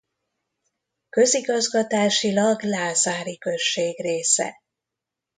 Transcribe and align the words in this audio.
Közigazgatásilag 1.09 2.61
Lázári 2.63 3.37
község 3.37 4.01
része. 4.01 4.59